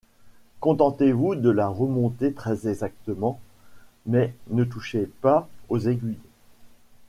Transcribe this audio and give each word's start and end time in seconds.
Contentez-vous 0.61 1.35
de 1.35 1.51
la 1.51 1.67
remonter 1.67 2.33
très-exactement, 2.33 3.39
mais 4.07 4.33
ne 4.49 4.63
touchez 4.63 5.05
pas 5.21 5.47
aux 5.69 5.77
aiguilles. 5.77 6.17